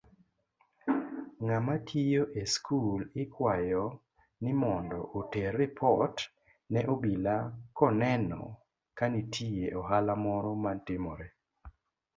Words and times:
Ng'amatiyo 1.45 2.23
eskul 2.41 3.01
ikwayo 3.23 3.83
nimondo 4.43 4.99
oter 5.19 5.51
ripot 5.59 6.15
ne 6.71 6.81
obila 6.93 7.35
koneno 7.77 8.41
kanitie 8.97 9.67
ohala 9.79 10.13
moro 10.23 10.51
matimore. 10.63 11.27